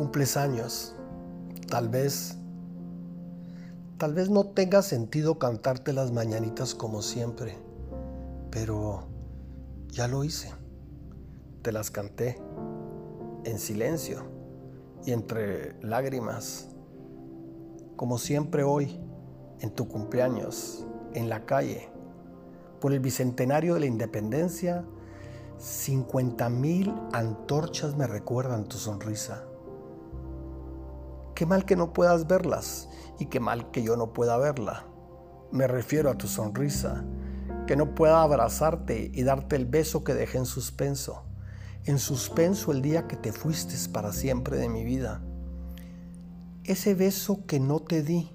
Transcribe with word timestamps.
cumples 0.00 0.38
años. 0.38 0.94
Tal 1.68 1.90
vez, 1.90 2.38
tal 3.98 4.14
vez 4.14 4.30
no 4.30 4.46
tenga 4.46 4.80
sentido 4.80 5.38
cantarte 5.38 5.92
las 5.92 6.10
mañanitas 6.10 6.74
como 6.74 7.02
siempre, 7.02 7.58
pero 8.50 9.08
ya 9.88 10.08
lo 10.08 10.24
hice. 10.24 10.54
Te 11.60 11.70
las 11.70 11.90
canté 11.90 12.40
en 13.44 13.58
silencio 13.58 14.22
y 15.04 15.12
entre 15.12 15.78
lágrimas, 15.82 16.68
como 17.96 18.16
siempre 18.16 18.62
hoy, 18.62 18.98
en 19.60 19.68
tu 19.68 19.86
cumpleaños, 19.86 20.86
en 21.12 21.28
la 21.28 21.44
calle, 21.44 21.90
por 22.80 22.94
el 22.94 23.00
bicentenario 23.00 23.74
de 23.74 23.80
la 23.80 23.86
independencia, 23.86 24.82
50 25.58 26.48
mil 26.48 26.90
antorchas 27.12 27.98
me 27.98 28.06
recuerdan 28.06 28.64
tu 28.64 28.78
sonrisa. 28.78 29.44
Qué 31.40 31.46
mal 31.46 31.64
que 31.64 31.74
no 31.74 31.94
puedas 31.94 32.26
verlas 32.26 32.90
y 33.18 33.24
qué 33.24 33.40
mal 33.40 33.70
que 33.70 33.82
yo 33.82 33.96
no 33.96 34.12
pueda 34.12 34.36
verla. 34.36 34.84
Me 35.50 35.66
refiero 35.66 36.10
a 36.10 36.18
tu 36.18 36.28
sonrisa, 36.28 37.02
que 37.66 37.76
no 37.76 37.94
pueda 37.94 38.20
abrazarte 38.20 39.10
y 39.14 39.22
darte 39.22 39.56
el 39.56 39.64
beso 39.64 40.04
que 40.04 40.12
dejé 40.12 40.36
en 40.36 40.44
suspenso. 40.44 41.22
En 41.86 41.98
suspenso 41.98 42.72
el 42.72 42.82
día 42.82 43.08
que 43.08 43.16
te 43.16 43.32
fuiste 43.32 43.74
para 43.90 44.12
siempre 44.12 44.58
de 44.58 44.68
mi 44.68 44.84
vida. 44.84 45.22
Ese 46.64 46.94
beso 46.94 47.46
que 47.46 47.58
no 47.58 47.80
te 47.80 48.02
di 48.02 48.30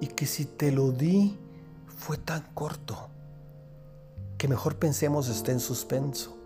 y 0.00 0.06
que 0.06 0.26
si 0.26 0.44
te 0.44 0.70
lo 0.70 0.92
di 0.92 1.36
fue 1.88 2.16
tan 2.16 2.44
corto 2.54 3.08
que 4.38 4.46
mejor 4.46 4.76
pensemos 4.76 5.28
esté 5.28 5.50
en 5.50 5.58
suspenso 5.58 6.38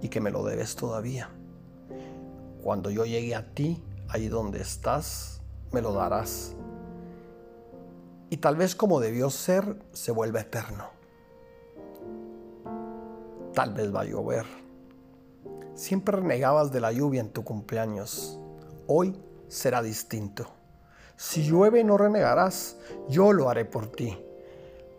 y 0.00 0.08
que 0.08 0.22
me 0.22 0.30
lo 0.30 0.42
debes 0.46 0.76
todavía. 0.76 1.28
Cuando 2.62 2.88
yo 2.88 3.04
llegue 3.04 3.34
a 3.34 3.52
ti, 3.52 3.84
ahí 4.12 4.28
donde 4.28 4.60
estás, 4.60 5.40
me 5.70 5.80
lo 5.80 5.92
darás. 5.92 6.54
Y 8.30 8.38
tal 8.38 8.56
vez 8.56 8.74
como 8.74 9.00
debió 9.00 9.30
ser, 9.30 9.76
se 9.92 10.12
vuelva 10.12 10.40
eterno. 10.40 10.90
Tal 13.54 13.74
vez 13.74 13.94
va 13.94 14.00
a 14.00 14.04
llover. 14.04 14.46
Siempre 15.74 16.16
renegabas 16.16 16.72
de 16.72 16.80
la 16.80 16.92
lluvia 16.92 17.20
en 17.20 17.30
tu 17.30 17.44
cumpleaños. 17.44 18.38
Hoy 18.86 19.20
será 19.48 19.82
distinto. 19.82 20.46
Si 21.16 21.44
llueve 21.44 21.84
no 21.84 21.98
renegarás, 21.98 22.76
yo 23.08 23.32
lo 23.32 23.48
haré 23.48 23.64
por 23.64 23.86
ti 23.88 24.18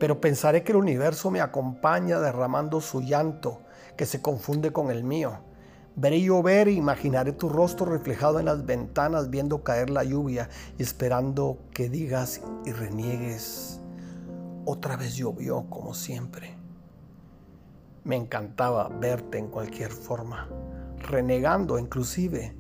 pero 0.04 0.20
pensaré 0.20 0.64
que 0.64 0.74
el 0.74 0.80
universo 0.80 1.32
me 1.32 1.40
acompaña 1.40 2.20
derramando 2.20 2.82
su 2.82 3.00
llanto, 3.00 3.62
que 3.96 4.06
se 4.06 4.22
confunde 4.22 4.74
con 4.74 4.92
el 4.92 5.02
mío. 5.02 5.40
Veré 5.96 6.22
llover 6.22 6.70
e 6.70 6.72
imaginaré 6.72 7.34
tu 7.34 7.50
rostro 7.50 7.86
reflejado 7.86 8.40
en 8.40 8.46
las 8.46 8.66
ventanas 8.66 9.30
viendo 9.30 9.64
caer 9.64 9.92
la 9.92 10.04
lluvia 10.04 10.50
y 10.80 10.82
esperando 10.82 11.60
que 11.72 11.88
digas 11.88 12.42
y 12.66 12.72
reniegues. 12.72 13.80
Otra 14.66 14.98
vez 14.98 15.16
llovió 15.16 15.70
como 15.70 15.94
siempre. 15.94 16.58
Me 18.04 18.16
encantaba 18.16 18.90
verte 18.90 19.38
en 19.38 19.50
cualquier 19.50 19.92
forma, 19.92 20.50
renegando 20.98 21.78
inclusive, 21.78 22.58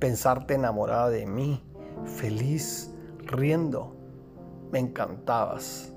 pensarte 0.00 0.54
enamorada 0.54 1.10
de 1.10 1.26
mí, 1.26 1.62
feliz, 2.04 2.92
riendo. 3.20 3.94
Me 4.72 4.80
encantabas. 4.80 5.92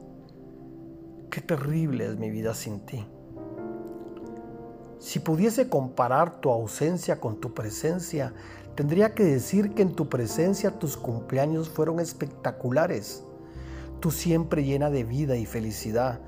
Qué 1.31 1.41
terrible 1.41 2.05
es 2.05 2.17
mi 2.17 2.29
vida 2.29 2.53
sin 2.53 2.85
ti. 2.85 3.03
Si 4.99 5.19
pudiese 5.19 5.69
comparar 5.69 6.41
tu 6.41 6.49
ausencia 6.49 7.19
con 7.19 7.39
tu 7.39 7.53
presencia, 7.53 8.33
tendría 8.75 9.13
que 9.13 9.23
decir 9.23 9.75
que 9.75 9.83
en 9.83 9.95
tu 9.95 10.09
presencia 10.09 10.79
tus 10.79 10.97
cumpleaños 10.97 11.69
fueron 11.69 11.99
espectaculares. 11.99 13.23
Tú 13.99 14.09
siempre 14.09 14.63
llena 14.63 14.89
de 14.89 15.03
vida 15.03 15.35
y 15.35 15.45
felicidad. 15.45 16.19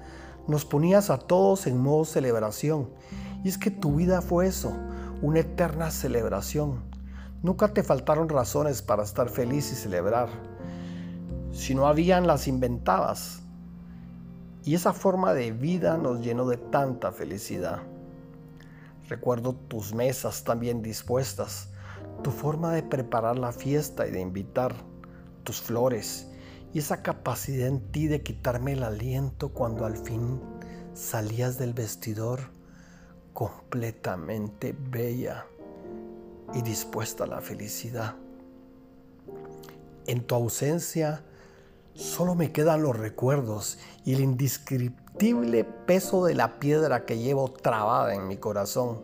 Nos 0.47 0.65
ponías 0.65 1.09
a 1.09 1.17
todos 1.17 1.65
en 1.67 1.77
modo 1.77 2.05
celebración. 2.05 2.89
Y 3.43 3.49
es 3.49 3.57
que 3.57 3.71
tu 3.71 3.95
vida 3.95 4.21
fue 4.21 4.47
eso, 4.47 4.71
una 5.21 5.39
eterna 5.39 5.89
celebración. 5.89 6.83
Nunca 7.41 7.73
te 7.73 7.83
faltaron 7.83 8.29
razones 8.29 8.81
para 8.81 9.03
estar 9.03 9.29
feliz 9.29 9.71
y 9.71 9.75
celebrar. 9.75 10.29
Si 11.51 11.73
no 11.73 11.87
habían, 11.87 12.27
las 12.27 12.47
inventabas. 12.47 13.41
Y 14.63 14.75
esa 14.75 14.93
forma 14.93 15.33
de 15.33 15.51
vida 15.51 15.97
nos 15.97 16.21
llenó 16.21 16.47
de 16.47 16.57
tanta 16.57 17.11
felicidad. 17.11 17.79
Recuerdo 19.09 19.55
tus 19.55 19.93
mesas 19.93 20.43
también 20.43 20.83
dispuestas, 20.83 21.69
tu 22.23 22.29
forma 22.29 22.73
de 22.73 22.83
preparar 22.83 23.39
la 23.39 23.51
fiesta 23.51 24.07
y 24.07 24.11
de 24.11 24.21
invitar, 24.21 24.75
tus 25.43 25.59
flores 25.61 26.29
y 26.73 26.79
esa 26.79 27.01
capacidad 27.01 27.67
en 27.67 27.91
ti 27.91 28.07
de 28.07 28.21
quitarme 28.21 28.73
el 28.73 28.83
aliento 28.83 29.49
cuando 29.49 29.85
al 29.85 29.97
fin 29.97 30.39
salías 30.93 31.57
del 31.57 31.73
vestidor 31.73 32.39
completamente 33.33 34.75
bella 34.77 35.47
y 36.53 36.61
dispuesta 36.61 37.23
a 37.23 37.27
la 37.27 37.41
felicidad. 37.41 38.15
En 40.05 40.23
tu 40.23 40.35
ausencia, 40.35 41.23
Solo 41.99 42.33
me 42.33 42.53
quedan 42.53 42.81
los 42.81 42.97
recuerdos 42.97 43.77
y 44.05 44.13
el 44.13 44.21
indescriptible 44.21 45.65
peso 45.65 46.23
de 46.23 46.33
la 46.33 46.57
piedra 46.57 47.05
que 47.05 47.17
llevo 47.17 47.51
trabada 47.51 48.15
en 48.15 48.25
mi 48.29 48.37
corazón. 48.37 49.01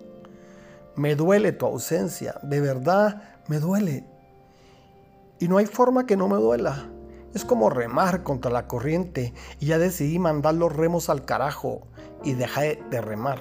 Me 0.96 1.18
duele 1.18 1.52
tu 1.52 1.66
ausencia, 1.66 2.40
de 2.42 2.62
verdad 2.62 3.22
me 3.50 3.60
duele. 3.60 4.06
Y 5.40 5.50
no 5.50 5.58
hay 5.58 5.66
forma 5.66 6.06
que 6.06 6.16
no 6.16 6.30
me 6.30 6.38
duela. 6.38 6.90
Es 7.34 7.44
como 7.44 7.70
remar 7.70 8.24
contra 8.24 8.50
la 8.50 8.66
corriente 8.66 9.34
y 9.60 9.66
ya 9.66 9.78
decidí 9.78 10.18
mandar 10.18 10.54
los 10.54 10.74
remos 10.74 11.10
al 11.10 11.26
carajo 11.26 11.82
y 12.24 12.32
dejar 12.32 12.90
de 12.90 13.02
remar. 13.02 13.40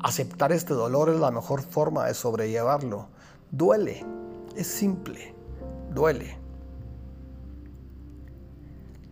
Aceptar 0.00 0.52
este 0.52 0.74
dolor 0.74 1.08
es 1.08 1.18
la 1.18 1.30
mejor 1.30 1.62
forma 1.62 2.04
de 2.04 2.12
sobrellevarlo. 2.12 3.08
Duele, 3.50 4.04
es 4.54 4.66
simple, 4.66 5.34
duele. 5.94 6.47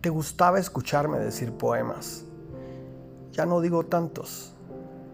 Te 0.07 0.11
gustaba 0.11 0.57
escucharme 0.57 1.19
decir 1.19 1.51
poemas. 1.51 2.23
Ya 3.33 3.45
no 3.45 3.59
digo 3.59 3.83
tantos, 3.87 4.55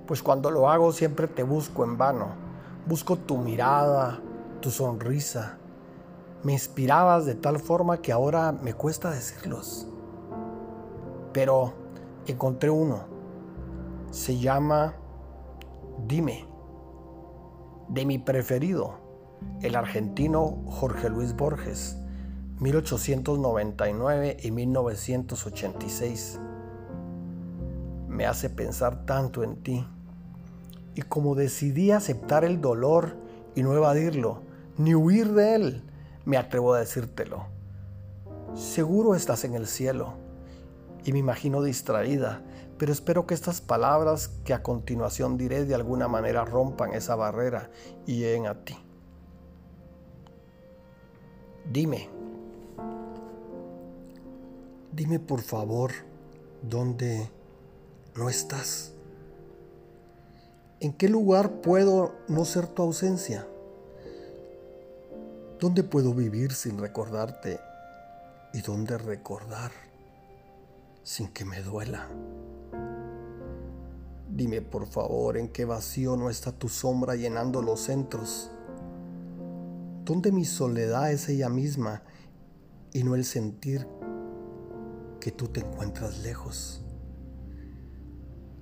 pues 0.05 0.21
cuando 0.21 0.51
lo 0.51 0.69
hago 0.69 0.91
siempre 0.91 1.27
te 1.27 1.41
busco 1.41 1.83
en 1.83 1.97
vano. 1.97 2.27
Busco 2.85 3.15
tu 3.15 3.37
mirada, 3.37 4.21
tu 4.61 4.69
sonrisa. 4.69 5.57
Me 6.43 6.53
inspirabas 6.53 7.25
de 7.25 7.33
tal 7.33 7.57
forma 7.57 8.03
que 8.03 8.11
ahora 8.11 8.51
me 8.51 8.75
cuesta 8.75 9.09
decirlos. 9.09 9.87
Pero 11.33 11.73
encontré 12.27 12.69
uno. 12.69 13.05
Se 14.11 14.37
llama 14.37 14.93
Dime, 16.05 16.45
de 17.89 18.05
mi 18.05 18.19
preferido, 18.19 18.99
el 19.63 19.75
argentino 19.75 20.61
Jorge 20.67 21.09
Luis 21.09 21.35
Borges 21.35 21.97
1899 22.59 24.37
y 24.41 24.51
1986. 24.51 26.39
Me 28.07 28.25
hace 28.25 28.49
pensar 28.49 29.05
tanto 29.05 29.43
en 29.43 29.55
ti. 29.57 29.85
Y 30.95 31.01
como 31.01 31.35
decidí 31.35 31.91
aceptar 31.91 32.45
el 32.45 32.61
dolor 32.61 33.17
y 33.55 33.63
no 33.63 33.73
evadirlo, 33.73 34.41
ni 34.77 34.93
huir 34.95 35.33
de 35.33 35.55
él, 35.55 35.83
me 36.25 36.37
atrevo 36.37 36.73
a 36.73 36.79
decírtelo. 36.79 37.47
Seguro 38.53 39.15
estás 39.15 39.43
en 39.45 39.55
el 39.55 39.67
cielo 39.67 40.13
y 41.03 41.11
me 41.11 41.19
imagino 41.19 41.63
distraída, 41.63 42.43
pero 42.77 42.91
espero 42.91 43.25
que 43.25 43.33
estas 43.33 43.61
palabras 43.61 44.29
que 44.45 44.53
a 44.53 44.61
continuación 44.61 45.37
diré 45.37 45.65
de 45.65 45.75
alguna 45.75 46.07
manera 46.07 46.45
rompan 46.45 46.93
esa 46.93 47.15
barrera 47.15 47.69
y 48.05 48.19
lleguen 48.19 48.45
a 48.45 48.63
ti. 48.63 48.77
Dime, 51.71 52.09
Dime 54.95 55.19
por 55.19 55.41
favor 55.41 55.91
dónde 56.61 57.27
no 58.15 58.29
estás. 58.29 58.93
¿En 60.79 60.93
qué 60.93 61.09
lugar 61.09 61.61
puedo 61.61 62.13
no 62.27 62.45
ser 62.45 62.67
tu 62.67 62.83
ausencia? 62.83 63.47
¿Dónde 65.59 65.83
puedo 65.83 66.13
vivir 66.13 66.51
sin 66.51 66.77
recordarte? 66.77 67.59
¿Y 68.53 68.61
dónde 68.61 68.99
recordar 68.99 69.71
sin 71.01 71.29
que 71.29 71.43
me 71.43 71.63
duela? 71.63 72.07
Dime 74.29 74.61
por 74.61 74.85
favor 74.85 75.37
en 75.37 75.47
qué 75.47 75.65
vacío 75.65 76.15
no 76.17 76.29
está 76.29 76.51
tu 76.51 76.69
sombra 76.69 77.15
llenando 77.15 77.63
los 77.63 77.79
centros. 77.79 78.51
¿Dónde 80.05 80.31
mi 80.31 80.45
soledad 80.45 81.11
es 81.11 81.29
ella 81.29 81.49
misma 81.49 82.03
y 82.91 83.03
no 83.03 83.15
el 83.15 83.25
sentir 83.25 83.87
que 85.23 85.31
tú 85.31 85.47
te 85.47 85.61
encuentras 85.61 86.19
lejos. 86.19 86.81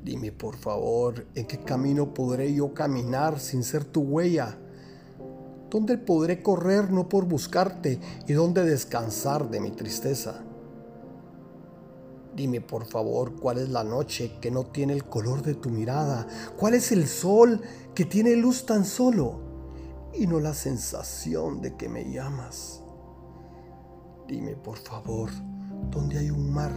Dime 0.03 0.31
por 0.31 0.55
favor, 0.57 1.25
¿en 1.33 1.47
qué 1.47 1.57
camino 1.57 2.13
podré 2.13 2.53
yo 2.53 2.71
caminar 2.71 3.39
sin 3.39 3.63
ser 3.63 3.83
tu 3.83 4.01
huella? 4.01 4.59
¿Dónde 5.71 5.97
podré 5.97 6.43
correr 6.43 6.91
no 6.91 7.09
por 7.09 7.25
buscarte 7.25 7.99
y 8.27 8.33
dónde 8.33 8.63
descansar 8.63 9.49
de 9.49 9.59
mi 9.59 9.71
tristeza? 9.71 10.43
Dime 12.35 12.61
por 12.61 12.85
favor 12.85 13.39
cuál 13.39 13.57
es 13.57 13.69
la 13.69 13.83
noche 13.83 14.37
que 14.39 14.51
no 14.51 14.65
tiene 14.67 14.93
el 14.93 15.05
color 15.05 15.41
de 15.41 15.55
tu 15.55 15.71
mirada, 15.71 16.27
cuál 16.57 16.75
es 16.75 16.91
el 16.91 17.07
sol 17.07 17.59
que 17.95 18.05
tiene 18.05 18.35
luz 18.35 18.67
tan 18.67 18.85
solo 18.85 19.39
y 20.13 20.27
no 20.27 20.39
la 20.39 20.53
sensación 20.53 21.59
de 21.59 21.75
que 21.75 21.89
me 21.89 22.11
llamas. 22.11 22.83
Dime 24.27 24.55
por 24.55 24.77
favor 24.77 25.31
dónde 25.89 26.17
hay 26.19 26.29
un 26.29 26.53
mar 26.53 26.71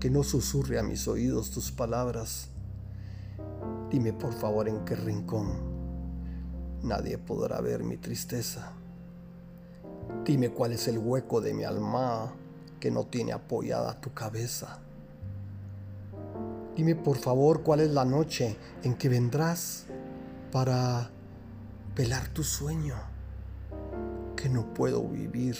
que 0.00 0.10
no 0.10 0.22
susurre 0.22 0.78
a 0.78 0.82
mis 0.82 1.08
oídos 1.08 1.50
tus 1.50 1.72
palabras. 1.72 2.48
Dime 3.90 4.12
por 4.12 4.32
favor 4.32 4.68
en 4.68 4.84
qué 4.84 4.96
rincón 4.96 5.74
nadie 6.82 7.18
podrá 7.18 7.60
ver 7.60 7.82
mi 7.82 7.96
tristeza. 7.96 8.72
Dime 10.24 10.50
cuál 10.50 10.72
es 10.72 10.88
el 10.88 10.98
hueco 10.98 11.40
de 11.40 11.54
mi 11.54 11.64
alma 11.64 12.34
que 12.78 12.90
no 12.90 13.06
tiene 13.06 13.32
apoyada 13.32 14.00
tu 14.00 14.12
cabeza. 14.12 14.80
Dime 16.76 16.96
por 16.96 17.16
favor 17.16 17.62
cuál 17.62 17.80
es 17.80 17.90
la 17.90 18.04
noche 18.04 18.56
en 18.82 18.94
que 18.94 19.08
vendrás 19.08 19.86
para 20.52 21.10
velar 21.96 22.28
tu 22.28 22.42
sueño, 22.42 22.96
que 24.36 24.48
no 24.48 24.74
puedo 24.74 25.08
vivir 25.08 25.56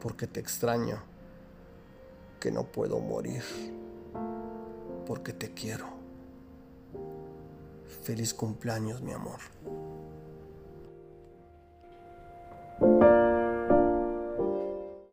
porque 0.00 0.26
te 0.26 0.40
extraño, 0.40 0.98
que 2.44 2.52
no 2.52 2.64
puedo 2.64 2.98
morir 2.98 3.42
porque 5.06 5.32
te 5.32 5.54
quiero. 5.54 5.86
Feliz 8.02 8.34
cumpleaños, 8.34 9.00
mi 9.00 9.12
amor. 9.12 9.38